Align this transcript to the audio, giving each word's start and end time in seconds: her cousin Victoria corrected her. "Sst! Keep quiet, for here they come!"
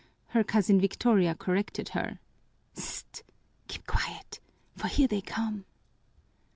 her 0.29 0.43
cousin 0.43 0.81
Victoria 0.81 1.35
corrected 1.35 1.89
her. 1.89 2.17
"Sst! 2.73 3.21
Keep 3.67 3.85
quiet, 3.85 4.39
for 4.75 4.87
here 4.87 5.07
they 5.07 5.21
come!" 5.21 5.63